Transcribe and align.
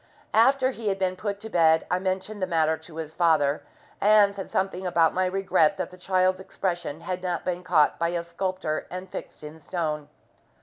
After 0.33 0.71
he 0.71 0.87
had 0.87 0.97
been 0.97 1.15
put 1.15 1.39
to 1.41 1.49
bed 1.51 1.85
I 1.91 1.99
mentioned 1.99 2.41
the 2.41 2.47
matter 2.47 2.75
to 2.75 2.95
his 2.95 3.13
father, 3.13 3.61
and 4.01 4.33
said 4.33 4.49
something 4.49 4.87
about 4.87 5.13
my 5.13 5.27
regret 5.27 5.77
that 5.77 5.91
the 5.91 5.95
child's 5.97 6.39
expression 6.39 7.01
had 7.01 7.21
not 7.21 7.45
been 7.45 7.63
caught 7.63 7.99
by 7.99 8.09
a 8.09 8.23
sculptor 8.23 8.87
and 8.89 9.07
fixed 9.11 9.43
in 9.43 9.59
stone. 9.59 10.09